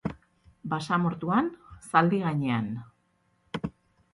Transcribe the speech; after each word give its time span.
Basamortuan, 0.73 1.51
zaldi 1.91 2.23
gainean. 2.25 2.73